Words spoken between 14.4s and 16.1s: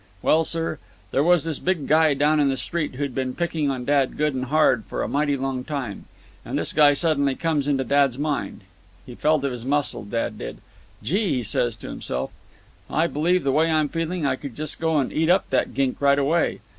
just go and eat up that gink